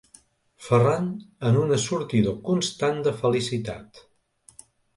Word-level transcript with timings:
Ferran 0.67 1.09
en 1.49 1.59
un 1.65 1.75
assortidor 1.77 2.41
constant 2.49 2.99
de 3.09 3.15
felicitat. 3.21 4.05